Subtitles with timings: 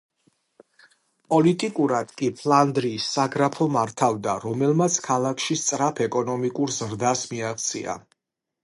[1.33, 8.03] პოლიტიკურად კი ფლანდრიის საგრაფო მართავდა, რომელმაც ქალაქში სწრაფ ეკონომიკურ ზრდას მიაღწია.